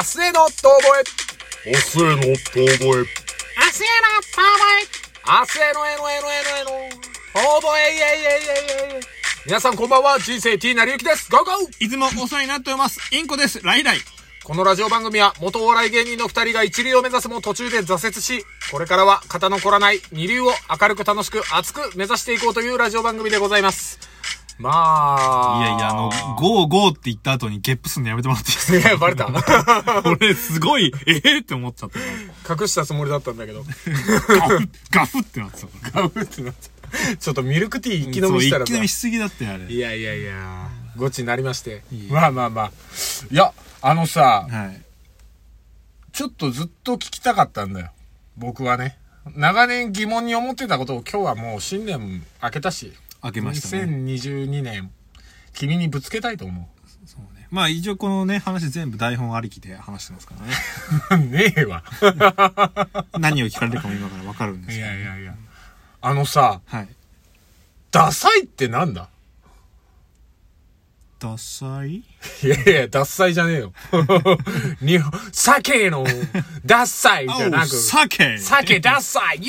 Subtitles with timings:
[0.00, 0.96] 明日への遠吠
[1.66, 1.72] え。
[1.72, 2.64] 明日への遠吠え。
[2.64, 3.04] 明日への遠吠
[4.70, 4.88] え。
[5.28, 6.96] 明日へのえのえのえのえの。
[7.34, 9.00] 遠吠え、いえいえいえいえ。
[9.44, 11.30] 皆さんこんばんは、人生 T なりゆきです。
[11.30, 13.14] ゴーゴーいつもお世話になっております。
[13.14, 13.60] インコです。
[13.62, 13.98] ライライ。
[14.42, 24.09] このラジオ番組は元お笑い芸人の二人が一流を目指すも途中で挫折し、これからは肩の凝らない二流を明るく楽しく熱く目指していこうというラジオ番組でございます。
[24.60, 25.58] まあ。
[25.64, 31.90] いやいや、あの、ゴーゴーって言った後にゲップすんのやめてもらっていいですいや、バレたか 俺、すごい、ええって思っちゃっ
[32.46, 32.62] た。
[32.62, 33.64] 隠したつもりだったんだけど。
[33.64, 36.02] ガフッ、ガフってなってたから。
[36.02, 39.64] ガブってなっちゃうちょっとミルクティー一気飲みしたらさ一気飲みしすぎだって、あれ。
[39.64, 42.72] いやいやいや、ゴチになりましてまあまあまあ。
[43.30, 44.82] いや、あのさ、はい。
[46.12, 47.90] ちょっとずっと聞きたかったんだよ。
[48.36, 48.98] 僕はね。
[49.36, 52.92] 長年疑問に思ってたことを今日はもう新年明けたし。
[53.22, 53.84] 開けましたね。
[53.84, 54.90] 2022年、
[55.52, 56.68] 君にぶつけたいと思
[57.06, 57.46] そうね。
[57.50, 60.34] まあ一応このね、話全部台本ありきで話してますか
[61.10, 61.24] らね。
[61.24, 61.28] う。
[61.30, 61.82] ねえわ。
[63.18, 64.86] 何を聞かれるかも今からわかるんですいけど。
[64.88, 65.34] やいやいや。
[66.02, 66.88] あのさ、はい。
[67.90, 69.08] ダサいってなんだ？
[71.18, 71.96] ダサい？
[71.96, 72.04] い
[72.44, 73.74] やいや、ダッサいじゃねえよ。
[74.80, 76.02] 日本、酒の
[76.64, 77.66] ダッサいじゃなく。
[77.66, 79.46] 酒酒ダッサイ !Yeah!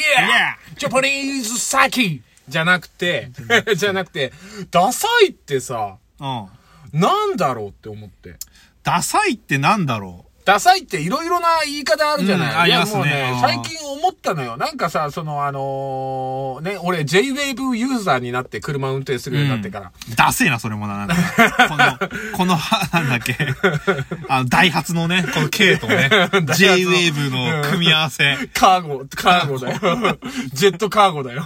[0.78, 2.20] ジャパニーズ酒
[2.52, 3.32] じゃなくて、
[3.76, 4.32] じゃなくて、
[4.70, 6.48] ダサいってさ、うん。
[6.94, 8.36] なんだろうって思って。
[8.84, 14.58] ダサいってなんだろダサいっていろいろな言い方あるじゃない、うんありますねいやもうねう、ん最近思ったのよ。
[14.58, 19.92] なんかさ、そのあのーね、俺 J-Wave ユーザーになって車運転するようになってから。
[20.12, 21.06] うダセえな、それもな。
[21.06, 23.36] なんかこの、この、 はなんだっけ。
[24.28, 26.10] あの、ダイハツのね、この K とね、
[26.58, 28.38] J-Wave の組み合わせ。
[28.54, 30.18] カーゴ、カーゴだよ。
[30.54, 31.46] ジェットカーゴだよ。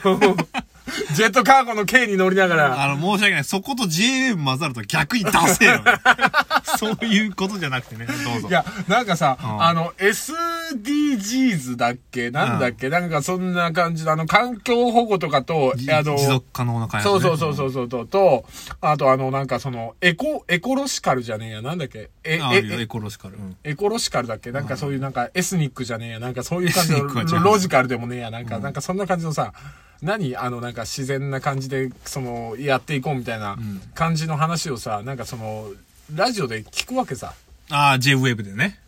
[1.15, 3.43] ジェットカーゴの K に乗りながら、あの、申し訳ない。
[3.43, 5.81] そこと J-Wave 混ざると逆にダセえよ。
[6.77, 8.47] そういうことじゃなくてね、どうぞ。
[8.47, 12.31] いや、なんかさ、んあの、SDGs だっけ？
[12.31, 17.21] なんだっけ、なんかそんな感じで、あの、環境保護とかと、じあの、持続可能な開発、ね。
[17.21, 18.45] そうそうそうそうそう、と、
[18.81, 22.09] あとあの、なんかその、エコ、エコロシカルじゃねえや、なんだっけ？
[22.23, 23.35] え、えエコロシカル。
[23.35, 24.51] うんエコロシカルだっけ？
[24.51, 26.19] なんかそういうなんかエスニックじゃねえや。
[26.19, 26.85] なんかそういう感
[27.27, 28.31] じのロジカルでもねえや。
[28.31, 29.53] なんか、なんかそんな感じのさ、
[30.01, 33.57] 何あのなんか自然な感じで、その、やっていこうみたいな
[33.93, 35.69] 感じの話をさ、なんかその、
[36.13, 37.33] ラジオで聞くわけさ。
[37.71, 38.79] ああ、J-Wave でね。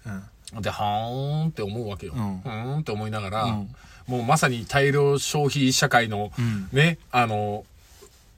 [0.54, 0.62] うん。
[0.62, 2.14] で、はーんって思うわけよ。
[2.16, 2.40] うん。
[2.42, 3.76] ふーんって思いながら、うん。
[4.08, 6.70] もうまさに大量消費社会の、ん。
[6.72, 7.66] ね、あの、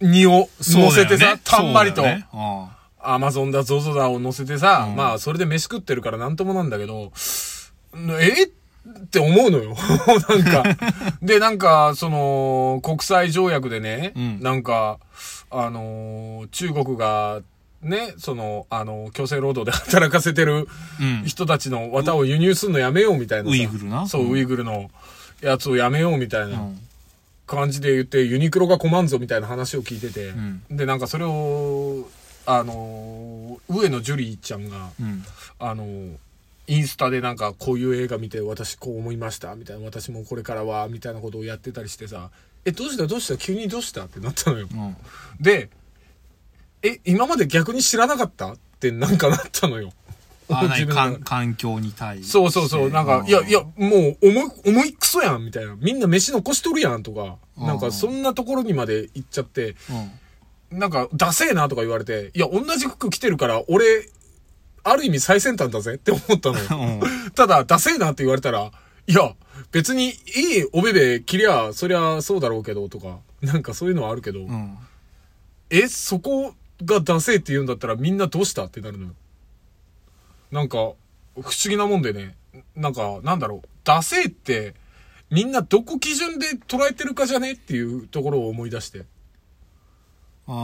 [0.01, 4.95] 荷を乗せてさ、たんまりと、ねあアマゾンだ、ゾゾだを乗せてさ、うん。
[4.95, 7.11] まあ、それで飯食ってるからなんともなんだけど、
[8.19, 8.43] え？
[8.45, 8.49] っ
[9.09, 9.75] て思うのよ。
[10.29, 10.63] なんか。
[11.21, 14.99] で、なんか、その、国際条約でね、うんなんか、
[15.51, 17.41] あのー中国が、
[17.81, 20.67] ね、その、あの、強制労働で働かせてる
[20.99, 23.51] うん人たちの綿を輸入するのやめようみたいなさ。
[23.51, 24.89] ウイグルなそう、うんウイグルの
[25.41, 26.59] やつをやめようみたいな。
[26.59, 26.79] うん。
[27.49, 32.07] 感じで言って、ユニクロが困んぞみたいな話を聞いてて、んで、なんかそれを、
[32.45, 35.23] あのー、上野樹里ちゃんが、うん。
[35.57, 36.15] あのー、
[36.69, 42.29] インスタでなんかこういう映画見て私こう思いましたみたいな、私もこれからは、みたいなことをやってたりしてさ、
[42.63, 43.07] え、どうした？
[43.07, 43.37] どうした？
[43.37, 44.05] 急にどうした？
[44.05, 44.67] ってなったのよ。
[44.71, 44.95] うん。
[45.39, 45.69] で、
[46.83, 49.91] え、今まで逆に知らなかったってなんかなったのよ。
[50.49, 52.27] あ、な自分環環境に対して。
[52.31, 52.89] そうそうそう。
[52.91, 55.75] なんか、いや、いや、もう、重い、重いクソやん、みたいな。
[55.75, 57.37] みんな飯残しとるやん、とか。
[57.57, 59.75] なんか、そんなところにまで行っちゃって、
[60.71, 60.79] うん。
[60.79, 64.09] なんか、ダセえな、とか言われて、いや、同じ服着てるから、俺、
[64.91, 67.01] ある意味最先端だぜって思ったの。
[67.35, 68.71] ただ、ダセえなって言われたら、
[69.07, 69.35] いや、
[69.71, 70.15] 別に、いい
[70.73, 73.19] おべべ着りゃ、そりゃそうだろうけど、とか。
[73.41, 74.77] なんかそういうのはあるけど、うん。
[75.69, 79.15] え、そこがダセえって言うんだったらみんなどうしたってなるのよ。
[80.51, 80.95] なんか、不
[81.37, 82.35] 思議なもんでね、
[82.75, 84.75] なんか、なんだろう、ダセえって、
[85.29, 89.05] みんなどこ基準で捉えてるかじゃねっていうところを思い出して。
[90.47, 90.55] ああ、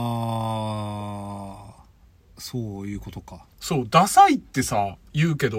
[2.38, 3.44] そういうことか。
[3.60, 5.58] そう、ダサいってさ、言うけど、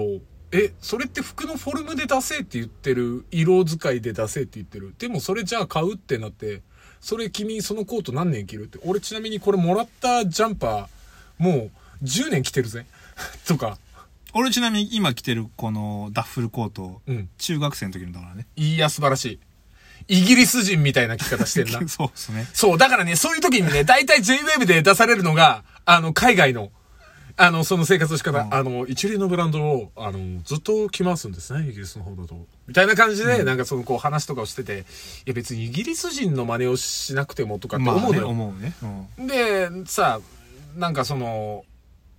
[0.50, 4.94] え、それって服のフォルムでダセえって言ってる、色使いでダセえって言ってる。
[4.98, 6.62] でもそれじゃあ買うってなって、
[7.00, 8.78] それ君そのコート何年着るって。
[8.84, 11.70] 俺ちなみにこれもらったジャンパー、も
[12.02, 12.86] う10年着てるぜ。
[13.46, 13.78] とか。
[14.34, 17.28] 俺ちなみに今着てるこのダッフルコート、うん。
[17.38, 18.46] 中学生の時のだからね。
[18.56, 19.40] いや、素晴らしい。
[20.08, 21.86] イギリス人みたいな着方してんな。
[21.88, 22.48] そうですね。
[22.54, 26.70] そう、だからね、そういう時にね、大体 J-Wave で出されるのが、あの、海外の、
[27.38, 32.46] あの、その生活の仕方、うんあの、一流のブランドを、あの、ずっと着回すんですね、イギリスの方だと。
[32.66, 38.28] みたいな感じで、なんかその、こう、話とかをしてて、いや、別にイギリス人の真似をしなくてもとかってまあね、思うのよ。
[38.28, 38.74] 思うね。
[39.18, 39.26] うん。
[39.26, 40.20] で、さ、
[40.76, 41.64] なんかその、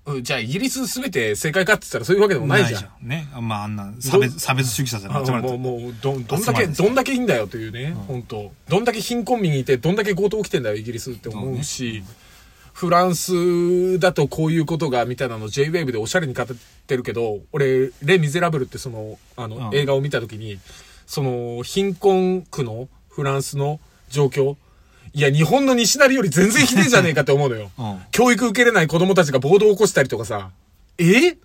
[0.05, 3.05] うんじゃあイギリスすべて正解かって言ったらそういうわけでもないじゃん。
[3.05, 3.07] ん。
[3.07, 3.27] ね。
[3.39, 12.03] まああんな差別、差別主義者じゃあなくもう、もう、どん、どんだけ、どんだけいいんだよというね、本当どんだけ貧困民いて、どんだけ強盗起きてんだよ、イギリスって思うし、
[12.79, 16.47] フランスだとこういうことが、みたいなの J-Wave でおしゃれに語っ
[16.87, 20.59] てるけど、俺、レ・ミゼラブルってその、あの、うん映画を見たときに、
[21.05, 24.55] その、貧困区のフランスの状況、
[25.11, 27.69] いや、日本の西成より全然ひでえじゃねえかって思うのよ。
[27.77, 30.51] うん教育受けれない子供たちが暴動を起こしたりとかさ、
[30.97, 31.35] え？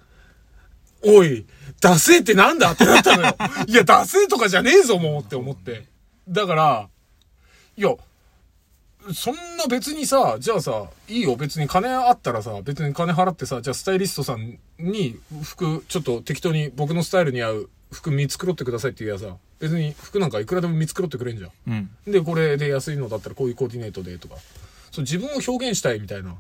[1.03, 1.47] おい、
[1.81, 3.37] ダセーってなんだってなったのよ。
[3.67, 5.87] いや、ダセーとかじゃねえぞ、もうって思って。
[6.29, 6.89] だから、
[7.77, 7.97] いや、
[9.13, 21.51] そんな別にさ、じゃあさ、いいよ、別に金あったらさ、別に金払ってさ、じゃあスタイリストさんに服、ちょっと適当に僕のスタイルに合う服見繕ってくださいって言えばさ、別に服なんかいくらでも見繕ってくれんじゃん。
[21.69, 21.75] う
[22.11, 22.13] ん。
[22.13, 24.37] で、これで安いのだったらこういうコーディネートでとか。
[24.91, 26.35] そう、自分を表現したいみたいな。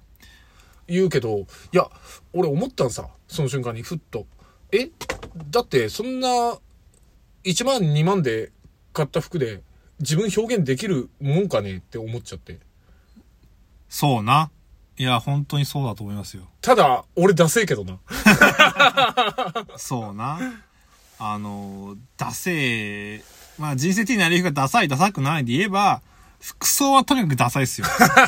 [0.86, 1.88] 言うけど、いや、
[2.32, 3.08] 俺思ったんさ。
[3.28, 4.26] その瞬間に、ふっと。
[4.72, 4.90] え？
[5.50, 6.28] だって、そんな、
[7.44, 8.52] 1万2万で
[8.92, 9.62] 買った服で、
[10.00, 12.58] 自分表現できるもんかねって思っちゃって。
[13.88, 14.50] そうな。
[14.96, 16.44] いや、本当にそうだと思いますよ。
[16.60, 17.98] ただ、俺ダセえけどな。
[19.76, 20.38] そうな。
[21.18, 23.22] あの、ダセー、
[23.58, 26.02] まあ人生的になりがダサい、ダサくないで言えば、
[26.44, 27.86] 服装はとにかくダサいっすよ。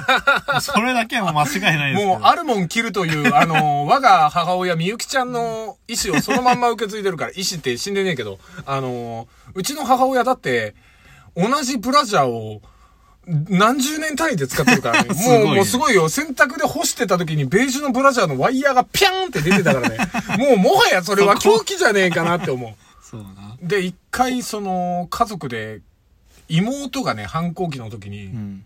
[0.63, 2.07] それだけはもう間違いないです。
[2.07, 10.75] もう、あるもん着るという、あの、我が母親、みゆきちゃんの意思をそのまんま受け継いでるから、意思って死んでねえけど、あの、うちの母親だって、
[11.37, 12.63] 同じブラジャーを、
[13.27, 15.13] 何十年単位で使ってるからね。
[15.15, 16.09] すごいねもう、もうすごいよ。
[16.09, 19.99] 洗濯で干してた時にベージュのブラジャーのワイヤーがピャーンって出てたからね。
[20.39, 22.75] もう、もはやそれは狂気じゃねえかなって思う。
[23.05, 23.57] そうな。
[23.61, 25.81] で、一回、その、家族で、
[26.49, 28.65] 妹がね、反抗期の時に、うん。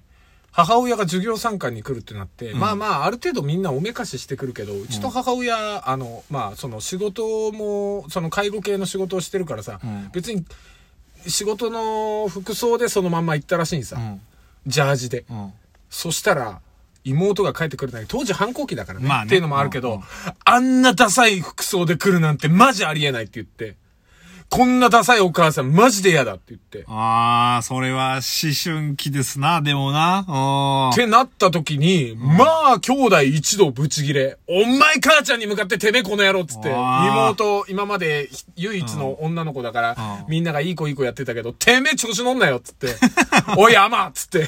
[0.52, 10.44] 母親が授業参観に来るってなって、まあまあ、ある程度みんなおめかししてくるけど、うちの母親、あの、まあ、その仕事も、その介護系の仕事をしてるからさ、うん別に、
[11.26, 13.96] 仕事の服装でそのまんま行ったらしいんさ。
[13.96, 14.20] うん。
[14.66, 15.24] ジャージで。
[15.30, 15.52] うん。
[15.88, 16.60] そしたら、
[17.04, 19.08] 妹が帰ってくるんだけど、当時反抗期だからね。
[19.08, 20.02] まあねっていうのもあるけど、うんうん
[20.44, 23.76] あんなダサい服装で来るなんてマジありえないって言って、
[24.50, 26.84] こんなダサいお母さんマジで嫌だって言って。
[26.88, 30.24] ああ、それは思春期ですな、でもな。
[30.28, 30.32] う
[30.88, 34.38] んってなった時に、まあ、兄弟一度ブチギレ。
[34.48, 36.68] お前母ちゃんに向かっててめえこの野郎っつって。
[36.68, 42.88] 妹、今まで唯一の女の子だから、うんみんながいい子いい子やってたけど、てめえ調子乗んなよっつって。
[43.56, 44.44] おい、アマっつって。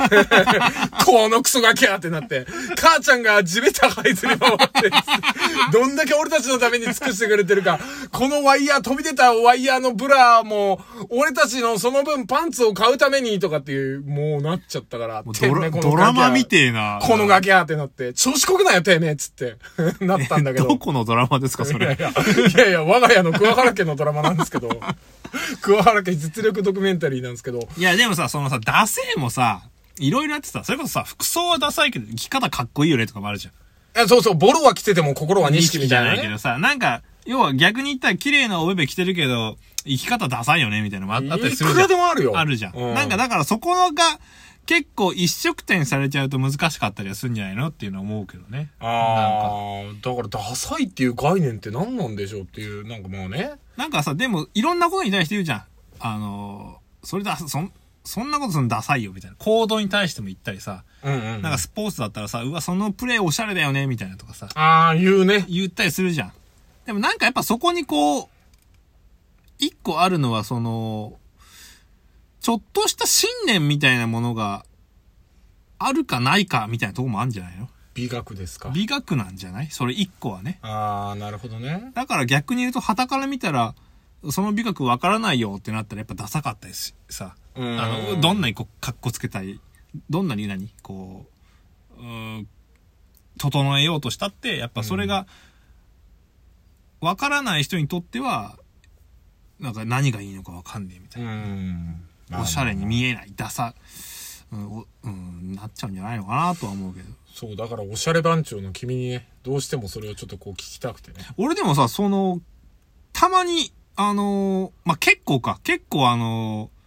[1.06, 2.44] このクソガキやってなって。
[2.76, 4.90] 母ちゃんが地べた這いずり回って、
[5.72, 7.78] どんだけ俺たちのために尽くしてくれてるか。
[8.10, 10.80] このワイヤー、飛び出たワイヤーのブラも、
[11.10, 15.22] 俺たちのその分パンツを買うためにとかっていう、もうなっちゃったから。
[15.22, 16.98] ドラドラマみえてえな。
[17.02, 19.56] このガキやってなって、調子こくなよ、てめえっつって、
[20.00, 20.68] なったんだけど。
[20.68, 21.86] どこのドラマですか、それ。
[21.86, 22.10] いやいや、
[22.48, 24.68] いやいや、我が家の桑原家のドラマなんですけど、
[25.62, 29.62] 桑原家実力ドキュメンタリーなんですけど、いや、でもさ、そのさ、ダセーもさ、
[29.98, 34.04] いろいろやってさ、それこそさ、服装はダサいけど、生き方かっこいいよねとかもあるじゃん。
[34.04, 36.16] えそうそう、ボロは着てても心は錦みじゃたいなね。
[36.16, 41.88] ないけどさ、なんか、要は逆に言ったら綺麗なおべべ着てるけど、生き方ダサいよねみたいなのもああったりするいくじゃん。
[41.88, 42.38] らでもあるよ。
[42.38, 42.76] あるじゃん。
[42.76, 44.02] うなんかだからそこのが、
[44.64, 48.70] 結構一色点されちゃうと難しかったりはするんじゃないのっていうのは思うけどね。
[48.78, 53.54] ああ、だからダサいっていう概念って何なんでしょうっていう、なんかもうね。
[53.76, 55.64] なんかさ、でも、いろんなことに対して言うじゃん。
[55.98, 57.72] あのー、それだ、そん、
[58.04, 59.36] そんなことするのダサいよ、みたいな。
[59.38, 61.42] 行動に対しても言ったりさ、うんうん。
[61.42, 65.44] なんかスポーツだったらさ、うわ、そのプレーおしゃれだよね、みたいなとかさ、ああ、言うね。
[65.48, 66.32] 言ったりするじゃん。
[66.86, 68.28] でもなんかやっぱそこにこう、
[69.58, 71.18] 一個あるのはその、
[72.40, 74.64] ちょっとした信念みたいなものが、
[75.78, 77.68] あるかないか、みたいなとこもあるんじゃないの？
[77.94, 78.70] 美学ですか？
[78.70, 79.68] 美学なんじゃない？
[79.70, 80.58] それ一個はね。
[80.62, 81.92] ああ、なるほどね。
[81.94, 83.74] だから逆に言うと、旗から見たら、
[84.30, 87.36] その美学わからないよってなったらやっぱダサかったですしさ。
[87.54, 89.60] うんあの、どんなにこう、格好つけたい、
[90.08, 90.70] どんなに何？
[90.82, 91.26] こ
[91.98, 92.48] う、うーん、
[93.38, 95.26] 整えようとしたって、やっぱそれが、
[97.02, 98.56] わからない人にとっては、
[99.58, 102.00] なんか何がいいのかわかんねえみたいうん。
[102.30, 102.40] な。
[102.40, 103.74] おしゃれに見えない、ダサ、
[104.52, 107.12] うん、おうん、なっちゃうんじゃないのかなとは思うけど。
[107.34, 111.26] そう、だからおしゃれ番長の君にね、どうしてもそれをちょっとこう聞きたくてね。
[111.36, 112.40] 俺でもさ、その、
[113.12, 116.82] たまに、あのーまあ、結構か、結構あのー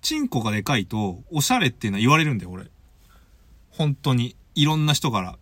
[0.00, 2.70] チンコがでかいと、おしゃれっていうのは言われるんだよ、俺。
[3.70, 4.36] 本当に。
[4.54, 5.36] いろんな人から。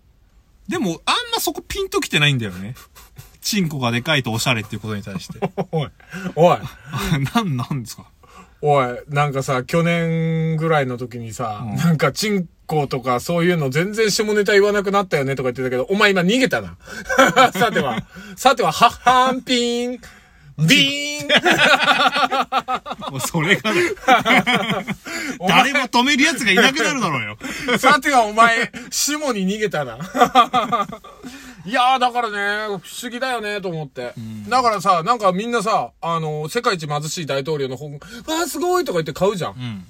[0.68, 2.74] でも、あんまそこピンときてないんだよね。
[3.46, 5.38] チンコがでかいとおしゃれっていうことに対して。
[5.70, 5.88] おい、
[6.34, 6.58] おい、
[7.34, 8.04] なん、なんですか？
[8.60, 16.76] おい、なんかさ、去年ぐらいの時にさ、うんなんかチン子とかそういうの全然下ネタ言わなくなったよねとか言ってたけど、お前今逃げたな。
[17.54, 18.02] さては、
[18.36, 20.00] さては、はっはんぴん、
[20.66, 21.28] ビーン
[23.12, 23.80] もうそれがね、
[25.46, 27.78] 誰も止める奴がいなくなるだろうよ。
[27.78, 29.98] さてはお前、下に逃げたな。
[31.66, 34.14] いやー、だからね、不思議だよね、と思って。
[34.48, 39.52] だからさ、なんかみんなさ、あの、世界一貧しい大統領の本、わーすごいとか言って買うじゃん。
[39.52, 39.84] うん。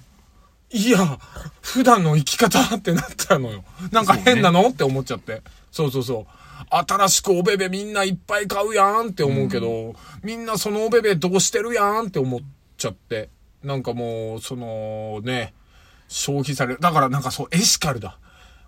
[0.71, 1.19] いや、
[1.61, 3.63] 普段の生き方ってなったのよ。
[3.93, 5.43] なんか変なの、って思っちゃって。
[5.71, 6.27] そうそうそう。
[6.71, 12.41] 新しくおべべみんないっぱい買うやんって思うけど、みんなそのおべべどうしてるやんって思っ
[12.79, 13.29] ちゃって。
[13.63, 15.53] なんかもう、そのね、
[16.09, 16.81] 消費される。
[16.81, 18.19] だからなんかそう、エシカルだ。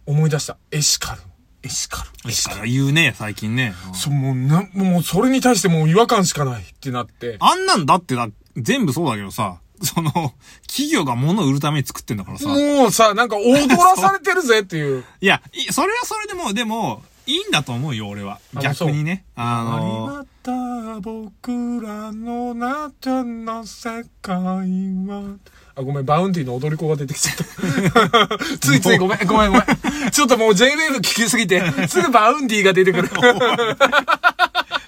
[0.05, 0.59] 思い出した。
[0.71, 1.23] エシカル。
[1.63, 2.31] エシカル。
[2.31, 2.69] エシカル。
[2.69, 3.75] 言うね、最近ね。
[3.89, 7.37] うんそう、もうな、もうそれに対してもう違和感しかないってなって。
[7.41, 10.35] あんなんだってだ、全部そうだけどさ、その、
[10.67, 12.49] 企業が物を売るために作ってんだからさ。
[12.49, 15.05] もうさ、なんか踊らされてるぜっていう。
[15.21, 18.41] いや、いそれはそれでも、でも、いいんだと思うよ、俺は。
[18.57, 19.25] あ逆にね。
[19.37, 25.37] あありの、また僕らのなたの世界は。
[25.79, 28.39] あ、ごめん、 Vaundy の踊り子が出てきちゃった。
[28.59, 30.11] ついついごめん、ごめん、ごめん。
[30.11, 33.11] ちょっともう J-Wave 聞きすぎて、すぐ Vaundy が出てくる。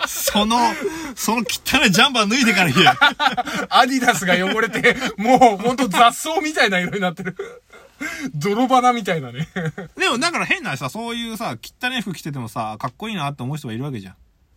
[0.07, 0.59] その、
[1.15, 2.89] その汚いジャンバー脱いでから言え。
[3.69, 7.37] アディダスが汚れて、もうほんと雑草みたいな色になってる。
[8.35, 9.49] 泥花みたいなね。
[9.97, 14.15] でも、だから変なさ、そういうさ、汚い服着ててもさ、かっこいいなって思う人がいるわけじゃん。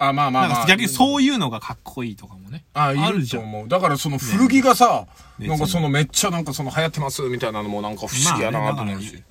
[0.08, 2.64] あ、まあまなんか逆にそういうのがかっこいいとかもね。
[2.74, 3.44] あ、いるあるじゃん。
[3.44, 3.68] と思う。
[3.68, 5.08] だからその古着がさ、
[5.40, 9.24] ねなんかそのめっちゃなんかその流行ってますみたいなのもなんか不思議やなと思うし。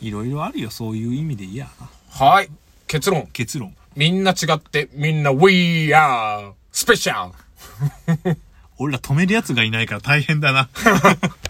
[0.00, 1.88] いろいろあるよ、そういう意味でいいやな。
[2.26, 2.50] はい。
[2.86, 3.28] 結論。
[3.32, 3.74] 結論。
[3.96, 7.32] みんな違って、みんな We are special!
[8.78, 10.68] 俺ら止める奴がいないから大変だな。